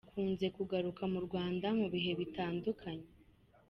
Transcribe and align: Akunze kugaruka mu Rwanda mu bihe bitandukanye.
Akunze 0.07 0.45
kugaruka 0.57 1.03
mu 1.13 1.19
Rwanda 1.25 1.67
mu 1.79 1.87
bihe 1.93 2.11
bitandukanye. 2.19 3.07